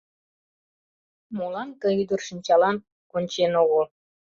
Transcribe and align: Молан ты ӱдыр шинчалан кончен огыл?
Молан 1.37 1.69
ты 1.79 1.87
ӱдыр 2.01 2.19
шинчалан 2.27 2.77
кончен 3.11 3.51
огыл? 3.63 3.83